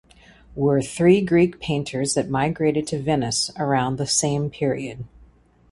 Were 0.55 0.81
three 0.81 1.21
Greek 1.23 1.59
painters 1.59 2.15
that 2.15 2.27
migrated 2.27 2.87
to 2.87 2.99
Venice 2.99 3.51
around 3.55 3.97
the 3.99 4.07
same 4.07 4.49
period. 4.49 5.03